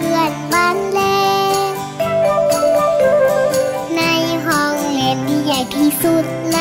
[0.00, 1.00] พื่อนบ้านเล
[3.96, 4.02] ใน
[4.46, 6.58] ห้องเรียนที่ใหญ่ที่สุดใน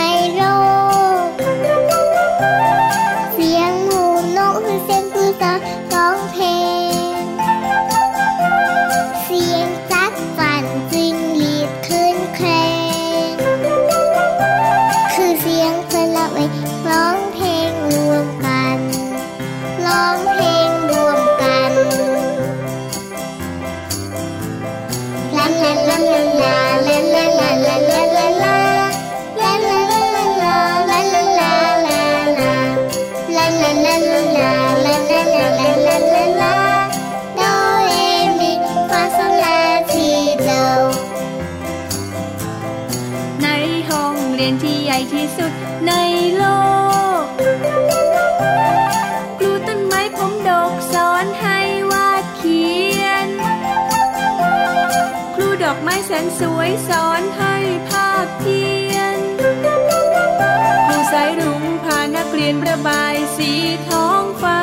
[44.45, 45.51] ียนที่ใหญ่ที่สุด
[45.87, 45.93] ใน
[46.37, 46.43] โล
[47.21, 47.23] ก
[49.37, 51.59] ครูต้นไม้ผมดกสอนให้
[51.91, 52.65] วาดเขี
[53.01, 53.27] ยน
[55.35, 57.55] ครูดอกไม้แสนสวยสอนให้
[57.89, 59.17] ภาพเขียน
[60.85, 63.51] ครูสายรุ้งพานักเรียนระบายสี
[63.87, 64.61] ท้องฟ้า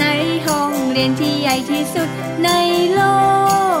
[0.00, 0.04] ใน
[0.46, 2.08] ห้องเรียนที่ใหญ่ที่สุด
[2.44, 2.50] ใน
[2.94, 3.00] โล
[3.78, 3.80] ก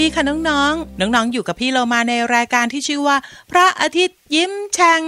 [0.00, 3.16] ดีค่ะน้องๆ น้องๆ อยู่กับพี่เรามาในรายการที่ชื่อว่า
[3.50, 5.02] พระอาทิตย์ยิ้มแฉ่ง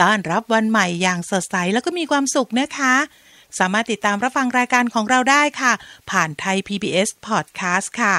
[0.00, 2.94] ต้อนรับวันใหม่อย่างสดใสแล้วก็มีความสุขนะคะ
[3.58, 5.72] สามารถติดตามรับฟังรายการของเราได้ค่ะ
[6.10, 8.14] ผ่านไทย PBS Podcast ค่ะ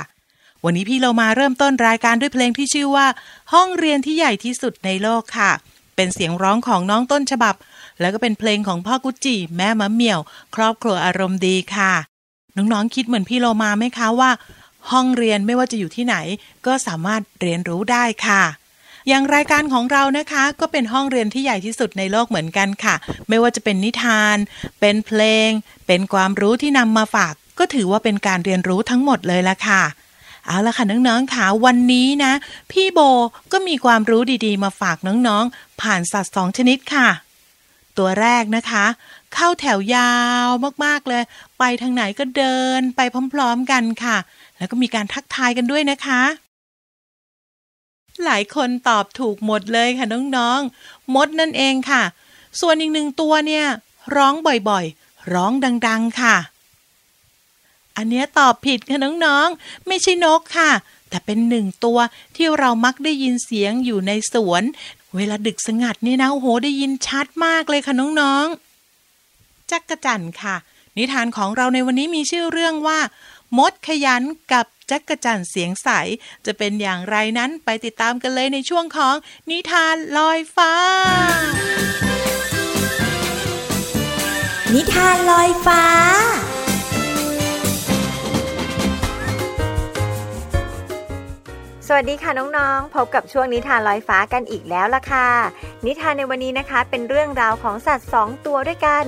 [0.64, 3.08] วันนี้พี่เรามาเริ่มต้นรายการด้วยเพลงที่ชื่อว่า
[3.54, 5.52] ห้องเรียนที่ใหญ่ที่สุดในโลกค่ะ
[5.96, 7.56] เป็นเสียงร้องของน้องต้นฉบับ
[8.00, 10.20] แล้วก็เป็นเพลงของพ่อกุจิแม่มะเหมี่ยว
[10.56, 11.94] ครอบครัวอารมณ์ดีค่ะ
[12.58, 14.32] น้องๆคิดเหมือนพี่โลมาไหมคะว่า
[14.92, 16.16] ห้องเรียนไม่ว่าจะอยู่ที่ไหน
[16.66, 18.44] ก็สามารถเรียนรู้ได้ค่ะ
[19.08, 22.96] อย่างรายการของเรานะคะ ก็เป็นห้องเรียนที่ใหญ่ที่สุดในโลกเหมือนกันค่ะ
[23.30, 24.38] ไม่ว่าจะเป็นนิทาน
[24.80, 25.50] เป็นเพลง
[25.88, 29.84] เป็นความรู้ที่นำมาฝาก ก็ถือว่าเป็นการเรียนรู้ทั้งหมดเลยละค่ะ
[30.48, 32.34] เอาละค่ะน้องๆค่ะวันนี้นะ
[32.72, 33.00] พี่โบ
[33.52, 37.10] ก็มีความรู้ดีๆ มาฝากน้องๆ ผ่านสัตว์สองชนิดค่ะ
[37.98, 38.86] ตัวแรกนะคะ
[39.34, 40.14] เข้าแถวยา
[40.48, 40.50] ว
[40.86, 41.24] มากๆเลย
[41.60, 43.02] ไปทางไหนก็เดินไป
[43.34, 44.18] พร้อม ๆกันค่ะ
[44.64, 46.22] แล้วก็มีการทักทายกันด้วยนะคะ
[48.26, 52.04] หลายคนตอบถูกหมดเลยค่ะน้องๆ มดนั่นเองค่ะ
[52.60, 53.66] ส่วนอีกหนึ่งตัวเนี่ย
[54.16, 54.34] ร้อง
[54.70, 55.52] บ่อยๆ ร้อง
[55.88, 56.36] ดัง ๆ ค่ะ
[57.98, 60.72] อันเนี้ยตอบผิดค่ะน้องๆ ไม่ใช่นกค่ะ
[61.10, 62.00] แต่เป็นหนึ่งตัว
[62.36, 64.64] ที่เรามักได้ยินเสียงอยู่ในสวน
[65.16, 70.56] เวลาดึกสงัดนี่นะโอ้โหได้ยินชัดมากเลยค่ะน้องๆ จักกะจั่นค่ะ
[70.98, 73.00] นิทานของเราในวันนี้มีชื่อเรื่องว่า
[73.58, 75.90] มดขยันกับจักกะจั่นเสียงใส
[76.46, 79.16] จะเป็นอย่างไรนั้นไปติดตามกันเลยในช่วงของ
[79.52, 80.74] นิทานลอยฟ้า
[84.74, 85.84] นิทานลอยฟ้า
[91.88, 95.30] สวัสดีค่ะน้องๆ พบกับช่วงนิทานลอยฟ้ากันอีกแล้วล่ะค่ะ
[95.86, 99.06] นิทานในวันนี้นะคะ เป็นเรื่องราวของสัตว์สองตัวด้วยกัน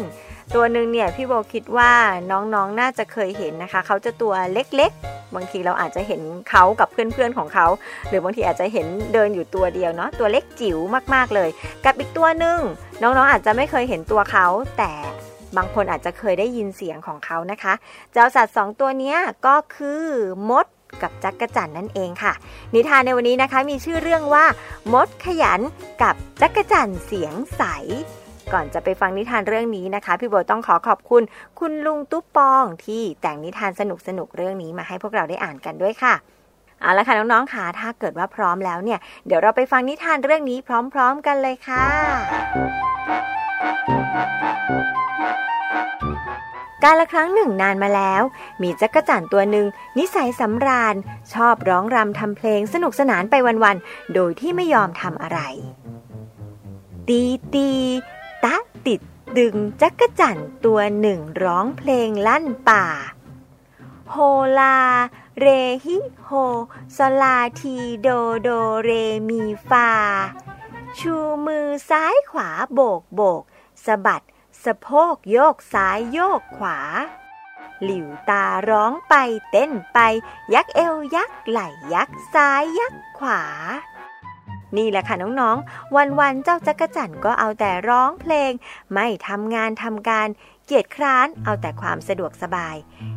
[0.54, 1.92] ตัวหนึ่งเนี่ยพี่โบคิดว่า
[2.32, 7.68] น้องๆนน่าจะเคยเห็นนะคะ เขาจะตัวเล็กๆ บางทีเราอาจจะเห็นเขากับเพื่อนๆของเขา
[8.10, 10.78] หรือบางทีอาจจะเห็นเดินอยู่ตัวเดียวเนาะตัวเล็กจิ๋ว
[11.14, 11.50] มากๆเลย
[11.86, 12.60] กับอีกตัวหนึ่ง
[13.02, 14.48] น้องๆอาจจะไม่เคยเห็นตัวเขา
[14.78, 14.94] แต่
[15.58, 17.74] บางคนอาจจะเคยได้ยินเสียงของเขานะคะ
[18.14, 19.16] เจ้าสัตว์สองตัวนี้
[19.48, 20.04] ก็คือ
[20.50, 20.66] มด
[21.02, 22.34] กับจักกะจั่นนั่นเองค่ะ
[22.74, 24.46] นิทานในวันนี้นะคะมีชื่อเรื่องว่า
[24.94, 25.62] มดขยัน
[26.02, 27.64] กับจักกะจั่นเสียงใส
[28.54, 31.24] ก่อนจะไปฟังนิทานเรื่องนี้นะคะ พี่โบต้องขอขอบคุณ
[31.60, 36.14] คุณลุงตุ๊ปปองที่แต่งนิทานสนุกสนุกเรื่องนี้มาให้พวกเราได้อ่านกันด้วยค่ะ
[36.82, 40.58] เอาละค่ะน้องๆค่ะถ้าเกิดว่าพร้อมแล้วเนี่ย เดี๋ยวเราไปฟังนิทานเรื่องนี้
[40.94, 41.86] พร้อม ๆ กันเลยค่ะ
[46.84, 48.22] การละครั้งหนึ่งนานมาแล้ว
[48.62, 50.96] มีจักรจั่นตัวหนึ่งนิสัยสำราญ
[51.34, 55.40] ชอบร้องรำทำเพลงสนุกสนานไปวัน ๆ โดยที่ไม่ยอมทำอะไร
[57.08, 57.22] ตี
[57.54, 57.70] ตี
[58.88, 59.02] ติด
[59.38, 62.86] ดึงจักรจั่นตัวหนึ่งร้องเพลงลั่นป่า
[64.10, 64.16] โฮ
[64.60, 64.80] ลา
[65.40, 65.46] เร
[65.86, 66.30] ฮิโฮ
[66.98, 68.08] สลาทีโด
[68.42, 68.50] โด
[68.84, 68.90] เร
[69.30, 69.92] มีฟา
[70.98, 71.16] ชู
[71.46, 73.44] มือซ้ายขวาโบกโบก
[73.86, 74.26] สะบัด
[74.64, 76.78] สะโพกโยกซ้ายโยกขวา
[77.84, 79.14] หลิวตาร้องไป
[79.52, 80.00] เต้นไป
[80.54, 83.42] ยักเอวยักไหล่ยักซ้ายยักขวา
[84.78, 88.52] นี่แหละค่ะน้องๆ วันๆ เจ้าจักรจั่นก็เอาแต่ร้องเพลง
[88.94, 90.28] ไม่ทำงานทำการ
[90.66, 92.76] เกียจคร้านเอาแต่ความสะดวกสบาย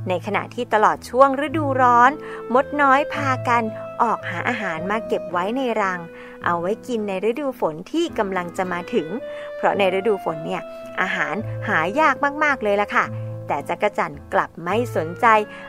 [0.09, 2.11] ในขณะที่ตลอดช่วงฤดูร้อน
[2.55, 3.63] มดน้อยพากัน
[4.03, 6.01] ออกหาอาหารมาเก็บไว้ในรัง
[6.45, 9.09] เอาไว้กินในฤดูฝนที่กำลังจะมาถึง
[9.57, 10.63] เพราะในฤดูฝนเนี่ย
[11.01, 11.35] อาหาร
[11.69, 13.05] หายากมากๆเลยล่ะค่ะ
[13.47, 15.27] แต่จักรจั่นกลับไม่สนใจ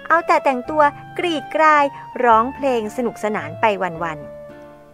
[0.08, 0.84] เอาแต่แต่งตัว
[1.18, 1.86] กรีดกราย
[2.24, 3.66] ร้องเพลงสนุกสนานไป
[4.04, 4.39] วันๆ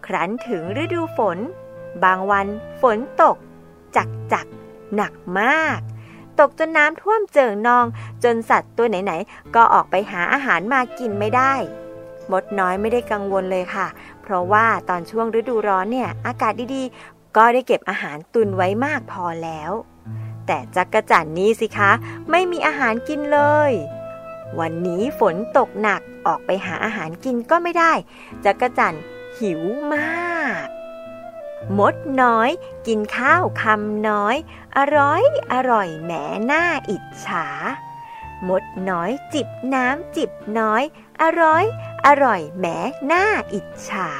[0.05, 1.37] ครั้นถึงฤดูฝน
[2.03, 2.47] บางวัน
[2.81, 3.37] ฝนตก
[3.95, 4.45] จักจัก
[4.95, 5.79] หนักมาก
[6.39, 7.85] ตกจนน้ำท่วมเจิ่งนอง
[8.23, 11.53] จนสัตว์ตัวไหนๆ ก็ออกไปหาอาหารมากินไม่ได้
[12.31, 13.87] มดน้อยไม่ได้กังวลเลยค่ะ
[14.21, 19.71] เพราะว่าตอนช่วงฤดูร้อนเนี่ย อากาศดีๆ ก็ได้เก็บอาหารตุนไว้มากพอแล้ว
[20.47, 21.91] แต่จักกระจั่นนี้สิคะ
[22.31, 23.71] ไม่มีอาหารกินเลย
[24.59, 27.93] วันนี้ฝนตกหนักออกไปหาอาหารกินก็ไม่ได้
[28.45, 28.95] จักกระจั่น
[29.39, 29.61] หิว
[29.93, 30.67] มาก
[31.77, 32.49] มดน้อย
[32.87, 34.35] กินข้าวคำน้อย
[34.77, 35.21] อร่อย
[35.51, 36.11] อร่อยแหม
[36.45, 37.47] หน้าอิจฉา
[38.47, 40.83] มดน้อยจิบน้ำจิบน้อย
[41.21, 41.63] อร่อย
[42.05, 42.65] อร่อยแหม
[43.05, 44.11] หน้าอิจฉา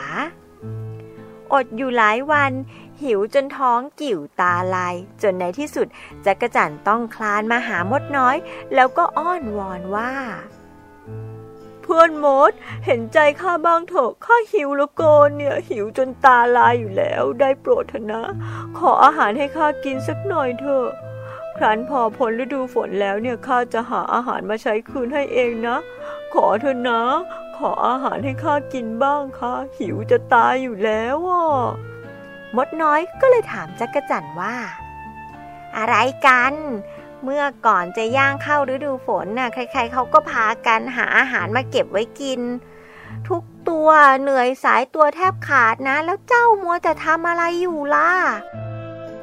[1.54, 2.52] อดอยู่หลายวัน
[3.04, 5.88] หิวจนท้องกิ่วตาลาย จนในที่สุด
[6.26, 8.36] จักรจันต้องคลานมาหามดน้อย
[8.76, 10.12] แล้วก็อ้อนวอนว่า
[11.86, 12.52] เพื่อนมด
[12.86, 18.24] เห็นใจข้าบ้างเถอะข้าหิวแล้วโกนเนี่ยหิวจนตาลายอยู่แล้ว ได้โปรดเถอะนะ
[18.78, 20.90] ขออาหารให้ข้ากินสักหน่อยเถอะ
[21.58, 25.78] ครั้นพอพ้นฤดูฝนแล้วเนี่ยข้าจะหาอาหารมาใช้คืนให้เองนะ
[26.34, 27.02] ขอเถอะนะ
[27.58, 31.46] ขออาหารให้ข้ากินบ้างค่ะหิวจะตายอยู่แล้วอะ
[32.56, 34.56] มดน้อยก็เลยถามจักรจันว่า
[35.78, 35.96] อะไร
[36.28, 36.54] กัน
[37.26, 42.42] เมื่อก่อนจะย่างเข้าฤดูฝนน่ะใครๆเขาก็พากันหาอาหารมาเก็บไว้กิน
[43.30, 43.90] ทุกตัว
[44.22, 48.10] เหนื่อยสายตัวแทบขาดนะ แล้วเจ้ามัวแต่ทำอะไรอยู่ล่ะ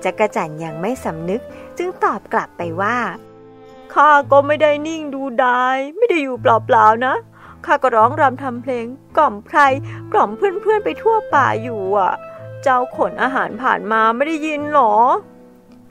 [0.04, 1.42] จักรจันยังไม่สำนึก
[1.78, 2.97] จึงตอบกลับไปว่า
[3.94, 7.14] ข้าก็ไม่ได้นิ่งดูดาย ไม่ได้อยู่เปล่าๆนะ
[7.66, 9.59] ข้าก็ร้องรำทำเพลง กล่อมไพร
[10.12, 12.12] กล่อมเพื่อนๆไปทั่วป่าอยู่อะ
[12.62, 14.94] เจ้าขนอาหารผ่านมาไม่ได้ยินหรอ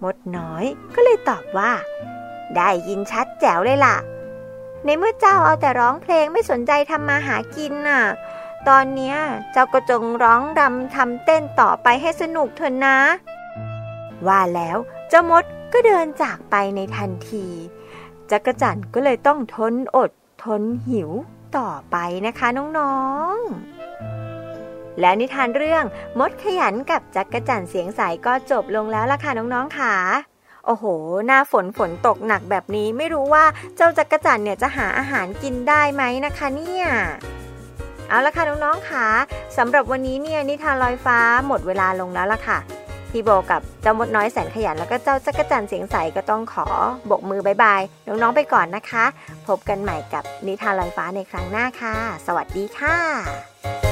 [0.04, 0.66] มดน้อย
[0.96, 1.72] ก็เลยตอบว่า
[2.56, 3.98] ได้ยินชัดแจ๋วเลยล่ะ
[4.86, 8.04] ในเมื่อเจ้าเอาแต่ร้องเพลงไม่สนใจทำมาหากินน่ะ
[8.68, 9.16] ตอนเนี้ย
[9.52, 12.98] เจ้าก็จงร้องรำทำเต้นต่อไปให้สนุกเถอะนะ
[14.28, 14.78] ว่าแล้ว
[15.10, 15.44] เจ้ามด
[15.74, 17.46] ก็เดินจากไปในทันที
[18.32, 20.12] จักรจันก็เลยต้องทนอด
[20.44, 21.10] ทนหิว
[21.58, 22.98] ต่อไปนะคะน้อ
[23.34, 23.81] งๆ
[25.00, 25.84] และนิทานเรื่อง
[26.20, 29.96] มดขยันกับจักรจันเสียงใสก็จบลงแล้วล่ะค่ะน้องๆค่ะ
[30.66, 30.86] โอ้โห
[31.26, 33.46] หน้าฝนฝนตกหนักแบบนี้ไม่รู้ว่า
[33.76, 36.86] เจ้าจักรจันเนี่ยจะหาอาหารกินได้ไหมนะคะเนี่ย
[38.10, 39.08] เอาละค่ะน้องๆค่ะ
[39.58, 42.60] สำหรับวันนี้เนี่ยนิทานลอยฟ้าหมดเวลาลงแล้วล่ะค่ะ
[43.12, 46.68] พี่โบกับเจ้ามดน้อยแสนขยันแล้วก็เจ้าจักรจันเสียงใสก็ต้องขอ
[47.10, 49.06] บกมือบายบายน้องๆไปก่อนนะคะ
[49.48, 51.96] พบกันใหม่กับนิทานลอยฟ้าในครั้งหน้าค่ะ
[52.28, 53.91] สวัสดีค่ะ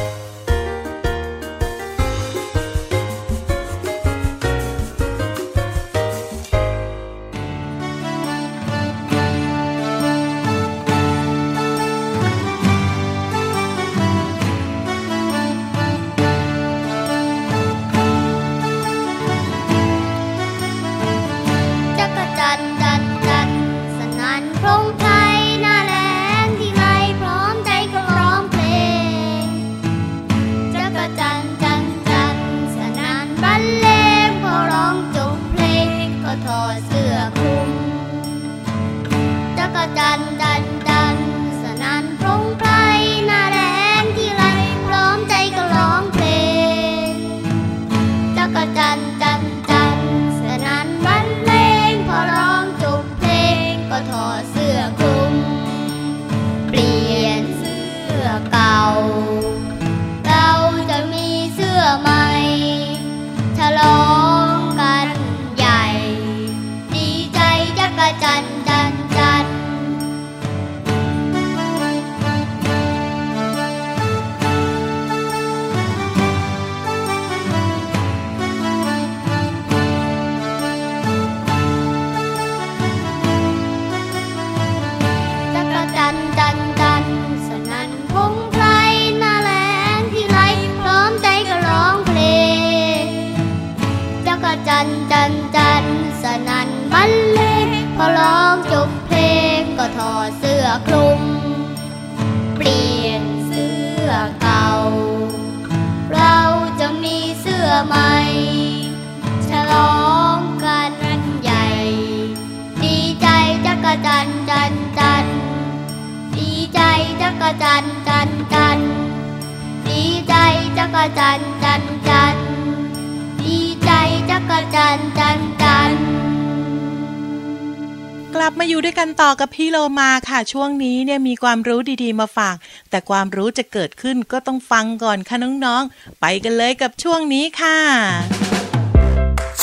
[129.00, 132.56] กันต่อกับพี่โลมาค่ะ ช่วงนี้เนี่ยมีความรู้ดีๆมาฝาก
[132.90, 137.78] แต่ความรู้จะเกิดขึ้นก็ต้องฟังก่อนค่ะน้องๆ ไปกันเลยกับช่วงนี้ค่ะ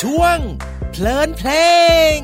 [0.01, 0.39] ช่วง
[0.91, 1.51] เพลินเพล
[2.17, 2.19] ง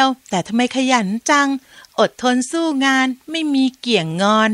[0.00, 1.48] ยว แต่ทำไมขยันจัง
[1.98, 4.50] อดทนสู้งานไม่มีเกี่ยงงอน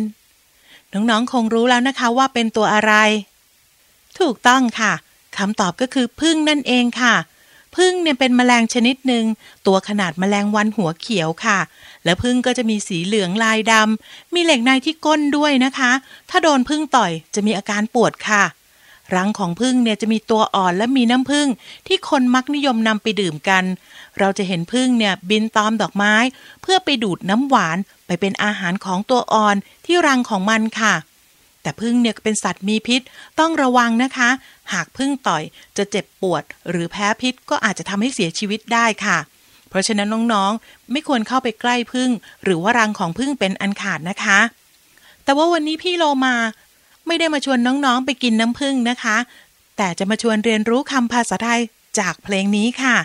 [0.92, 2.92] น้องๆคงรู้แล้วนะคะว่าเป็นตัวอะไร
[4.18, 4.92] ถูกต้องค่ะ
[5.36, 7.14] คำตอบก็คือพึ่งนั่นเองค่ะ
[7.76, 9.24] พึ่งเนี่ยเป็นแมลงชนิดหนึ่ง
[9.66, 11.58] ตัวขนาดแมลงวันหัวเขียวค่ะ
[12.04, 15.92] และพึ่งก็จะมีสีเหลืองลายดำมีเหล็กในที่ก้นด้วยนะคะ
[16.30, 18.44] ถ้าโดนพึ่งต่อยจะมีอาการปวดค่ะ
[19.14, 21.48] รังของพึ่งเนี่ยจะมีตัวอ่อนและมีน้ำพึ่ง
[21.86, 23.64] ที่คนมักนิยมนำไปดื่มกัน
[24.18, 26.14] เราจะเห็นพึ่งเนี่ยบินตอมดอกไม้
[26.62, 29.56] เพื่อไปดูดน้ำหวานไปเป็นอาหารของตัวอ่อน
[29.86, 30.94] ที่รังของมันค่ะ
[31.62, 33.00] แต่พึ่งเนี่ยเป็นสัตว์มีพิษ
[33.38, 34.30] ต้องระวังนะคะ
[34.72, 35.42] หากพึ่งต่อย
[35.76, 39.18] จะเจ็บปวด หรือแพ้พิษก็อาจจะทำให้เสียชีวิตได้ค่ะ
[39.68, 42.10] เพราะฉะนั้นน้องๆ ไม่ควรเข้าไปใกล้พึ่ง
[42.44, 44.40] หรือว่ารังของพึ่งเป็นอันขาดนะคะ
[45.24, 46.36] แต่ว่าวันนี้พี่โลมา
[47.06, 49.16] ไม่ได้มาชวนน้องๆ ไปกินน้ำพึ่งนะคะ
[49.76, 51.60] แต่จะมาชวนเรียนรู้คำภาษาไทย
[51.98, 52.96] จากเพลงนี้ค่ะ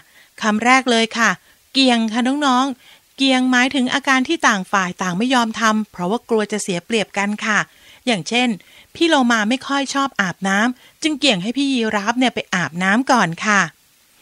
[0.44, 1.30] คำแรกเลยค่ะ
[1.74, 7.60] เกียงค่ะน้องๆ เกียงหมายถึงอาการที่ต่างฝ่ายต่างไม่ยอมทำเพราะว่ากลัวจะเสียเปรียบกันค่ะ
[8.06, 8.50] อย่างเช่น
[8.96, 13.62] พี่โลมาไม่ค่อยชอบอาบน้ำจึงเกี่ยงให้พี่ยีรับเนี่ยไปอาบน้ำก่อนค่ะ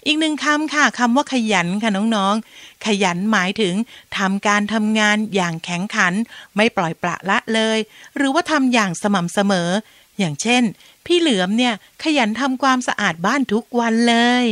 [0.06, 3.76] อีกหนึ่งคำค่ะคำว่าขยันค่ะน้องๆ ขยันหมายถึง
[4.18, 6.14] ทำการทำงานอย่างแข็งขัน
[6.56, 7.78] ไม่ปล่อยปละละเลย
[8.18, 9.70] หรือว่าทำอย่างสม่ำเสมอ
[10.20, 10.64] อย่างเช่น
[11.06, 11.74] พี่เหลือมเนี่ย
[12.04, 14.46] ขยันทำความสะอาดบ้านทุกวันเลย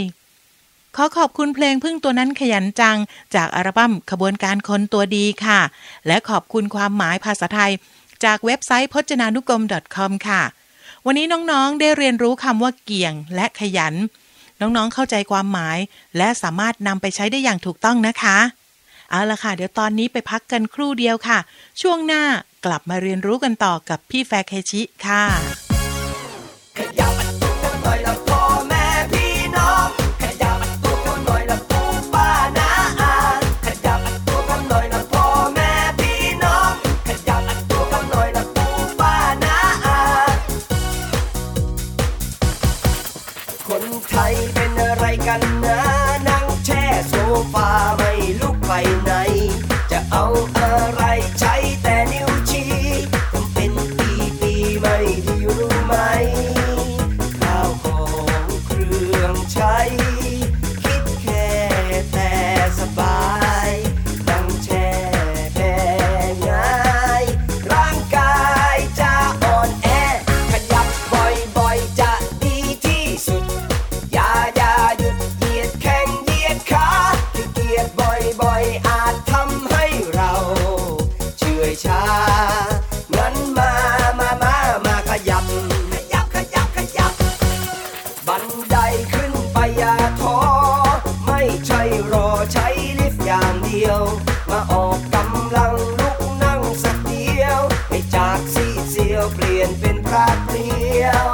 [0.96, 2.98] ขอขอบคุณเพลงพึ่งตัวนั้นขยันจัง
[3.36, 5.60] จากอัลบั้มขบวนการคนตัวดีค่ะ
[6.08, 7.72] และขอบคุณความหมายภาษาไทย
[8.24, 9.64] จากเว็บไซต์พจนานุกรม
[9.96, 10.42] .com ค่ะ
[11.06, 13.96] วันนี้น้องๆได้เรียนรู้คำว่าเกี่ยงและขยัน
[14.62, 15.78] น้องๆเข้าใจความหมาย
[16.18, 18.38] และสามารถนำไปใช้ได้อย่างถูกต้องนะคะ
[19.10, 21.40] เอาละค่ะ เดี๋ยวตอนนี้ไปพักกันครู่เดียวค่ะ
[21.82, 22.24] ช่วงหน้า
[22.66, 25.24] กลับมาเรียนรู้กันต่อกับพี่แฟเคชิค่ะ
[47.52, 48.07] far
[99.18, 100.70] ยวเปลี่ยนเป็นพระเกลี
[101.04, 101.32] ยว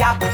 [0.00, 0.27] ข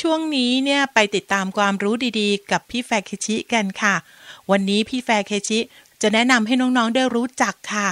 [0.00, 3.94] ช่วงนี้เนี่ยไปติดตามความรู้ดีๆ กับพี่แฟเคชิกันค่ะ
[4.50, 5.58] วันนี้พี่แฟเคชิ
[6.02, 7.88] จะแนะนำให้น้องๆได้รู้จักค่ะ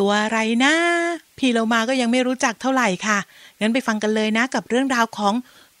[0.00, 0.74] ตัวอะไรนะ
[1.38, 3.18] พี่เรามาก็ยังไม่รู้จักเท่าไหร่ค่ะ
[3.60, 5.34] งั้นไปฟังกันเลยนะกับเรื่องราวของ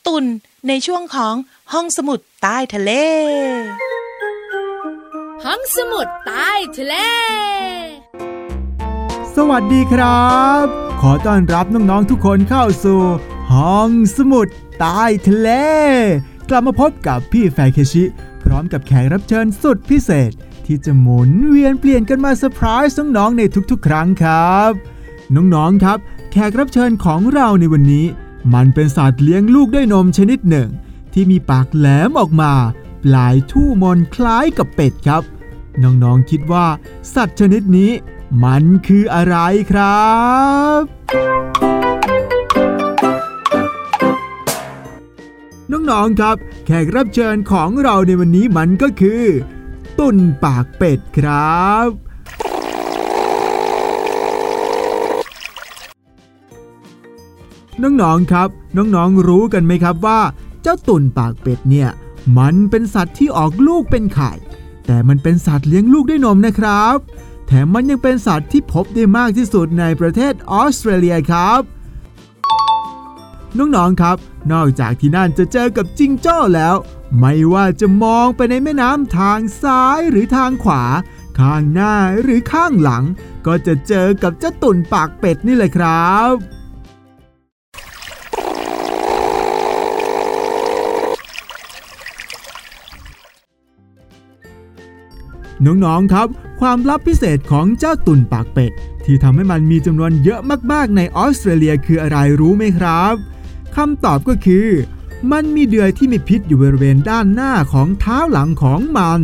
[0.06, 0.24] ตุน
[0.68, 1.34] ในช่วงของ
[1.72, 2.90] ห้องสมุดใต้ทะเล
[5.44, 6.94] ห้องสมุดใต้ทะเล
[9.36, 10.64] สวัสดีครับ
[11.00, 13.00] ขอต้อนรับน้องๆทุกคนเข้าสู่
[13.52, 14.48] ห้องสมุด
[14.84, 15.50] ใต้ทะเล
[16.48, 18.04] กลับมาพบกับพี่แฟเคชิ
[18.42, 20.30] พร้อมกับแขกรับเชิญสุดพิเศษ
[20.66, 24.70] ที่จะหมุนเวียนเปลี่ยนกันมาเซอร์ไพรส์น้องๆในทุกๆ ครั้งครับ
[25.34, 25.98] น้องๆครับ
[26.32, 28.06] แขกรับเชิญของเราในวันนี้
[28.54, 30.68] มันเป็นสัตว์เลี้ยงลูกด้วยนมชนิดหนึ่ง
[31.12, 32.52] ที่มีปากแหลมออกมา
[33.04, 35.22] ปลายทู่มนคล้ายกับเป็ดครับ
[35.82, 36.66] น้องๆคิดว่า
[37.14, 37.90] สัตว์ชนิดนี้
[38.44, 39.36] มันคืออะไร
[39.72, 40.12] ครั
[40.80, 41.51] บ
[45.72, 49.22] น้องๆครับ แขกรับเชิญของเราในวันนี้มันก็คือ
[49.98, 51.88] ตุ่นปากเป็ดครับ
[57.82, 60.20] น้องๆครับ น้องๆรู้กันไหมครับว่า
[60.62, 61.90] เจ้าตุ่นปากเป็ดเนี่ย
[62.38, 64.32] มันเป็นสัตว์ที่ออกลูกเป็นไข่
[64.86, 66.96] แต่มันเป็นสัตว์เลี้ยงลูกด้วยนมนะครับ
[67.46, 71.60] แถมมันยังเป็นสัตว์ที่พบได้มากที่สุดในประเทศออสเตรเลียครับ
[73.58, 74.16] น้องๆครับ
[74.50, 76.76] นอกจากที่นั่นจะเจอกับจิงโจ้แล้ว
[77.18, 80.84] ไม่ว่าจะมองไปในแม่น้ำทางซ้ายหรือทางขวา
[81.38, 83.04] ข้างหน้าหรือข้างหลัง
[83.46, 86.34] ก็จะเจอกับเจ้าตุ่นปากเป็ดนี่แหละครับ
[95.66, 96.28] น้องๆ ครับ
[96.60, 98.72] ความลับพิเศษของเจ้าตุ่นปากเป็ด
[99.04, 100.40] ที่ทำให้มันมีจำนวนเยอะ
[100.72, 103.14] มากๆ ในออสเตรเลียคืออะไรรู้ไหมครับ
[103.76, 104.68] คำตอบก็คือ
[105.32, 109.20] มันมีเดือยที่มีพิษอยู่บริเวณด้านหน้าของเท้าหลังของมัน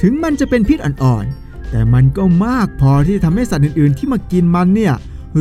[0.00, 4.94] ถึงมันจะเป็นพิษอ่อนๆ แต่มันก็มากพอที่ทำให้สัตว์อื่นๆ ที่มากินมันเนี่ย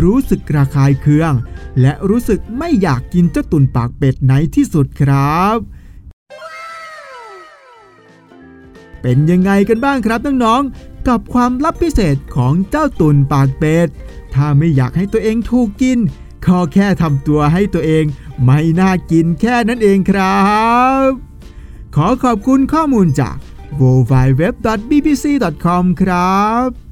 [0.04, 1.34] รู้สึกระคายเคือง
[1.82, 5.58] และรู้สึกไม่อยากกินเจ้าตุ่นปากเป็ดในที่สุดครับ
[9.02, 13.88] เป็นยังไงกันบ้างครับน้องๆ กับความลับพิเศษของเจ้าตุ่นปากเป็ด
[14.34, 16.00] ถ้าไม่อยากให้ตัวเองถูกกิน
[16.46, 18.06] ก็แค่ทำตัวให้ตัวเอง
[18.44, 20.46] ไม่น่ากินแค่นั้นเองครั
[21.08, 21.10] บ
[21.96, 23.38] ขอขอบคุณข้อมูลจาก
[23.80, 24.44] w w w
[24.90, 25.26] b b c
[25.64, 26.92] c o m ครับ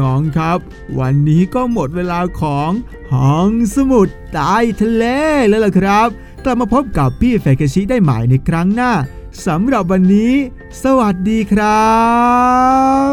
[0.00, 0.58] น้องๆครับ
[0.98, 2.70] วันนี้ก็หมดเวลาของ
[3.12, 5.04] ห้องสมุดใต้ทะเล
[5.48, 6.08] แล้วล่ะครับ
[6.44, 8.92] กลับมาพบกับพี่แฟกชิได้ใหม่ในครั้งหน้า
[9.46, 10.32] สำหรับวันนี้
[10.82, 11.88] สวัสดีครั
[13.06, 13.07] บ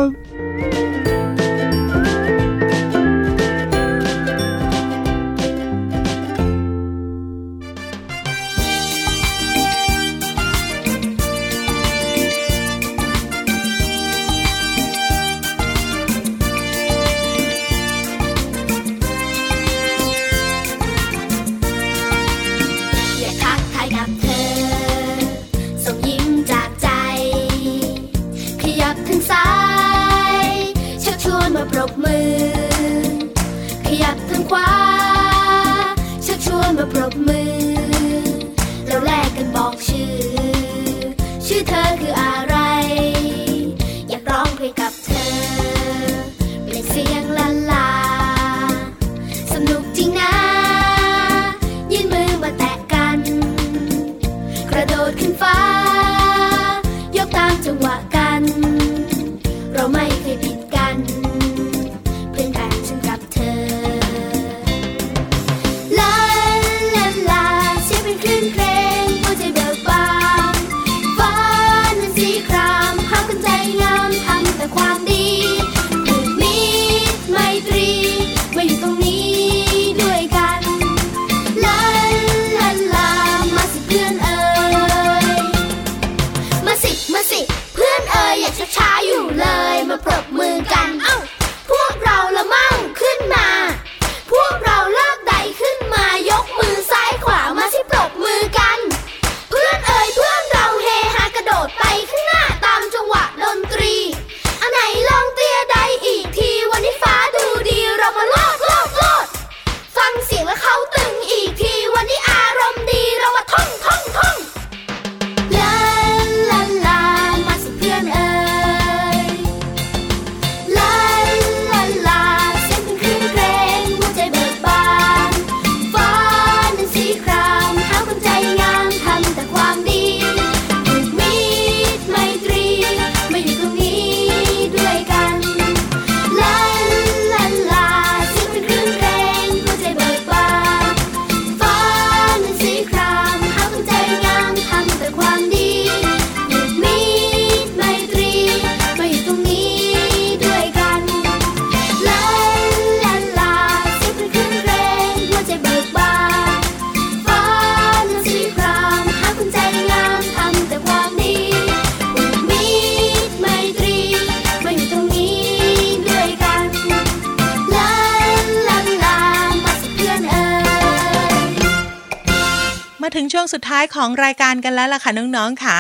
[173.45, 175.77] งสุดท้ายของรายการกันแล้วล่ะค่ะน้องๆค่ะ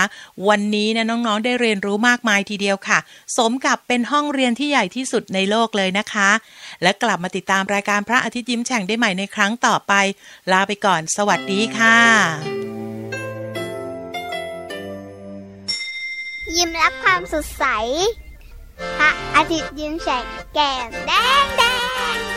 [0.49, 2.99] วันนี้นะน้องๆได้เรียนรู้มากมายทีเดียวค่ะ
[3.37, 6.29] สมกับเป็นห้องเรียนที่ใหญ่ที่สุดในโลกเลยนะคะ
[6.83, 9.93] และกลับมาติดตามรายการพระอาทิตย์ยิ้มแฉ่งได้ใหม่ในครั้งต่อไป
[10.51, 11.99] ลาไปก่อน สวัสดีค่ะ
[16.55, 17.65] ยิ้มรับความสดใส
[18.97, 21.11] พระอาทิตย์ยิ้มแฉ่งแก้มแด
[21.43, 21.63] งแด
[22.15, 22.34] ง